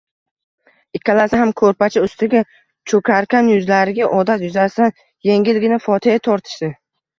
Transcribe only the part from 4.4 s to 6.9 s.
yuzasidan engilgina fotiha tortishdi